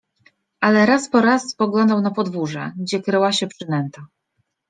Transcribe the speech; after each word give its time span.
Ale 0.61 0.85
raz 0.85 1.09
po 1.09 1.21
raz 1.21 1.49
spoglądał 1.49 2.01
na 2.01 2.11
podwórze, 2.11 2.71
gdzie 2.77 3.01
kryła 3.01 3.31
się 3.31 3.47
przynęta. 3.47 4.07